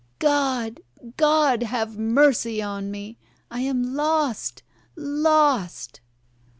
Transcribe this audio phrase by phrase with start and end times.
[0.17, 0.81] "God!
[1.15, 3.19] God have mercy on me!
[3.51, 4.63] I am lost
[4.95, 6.01] lost!"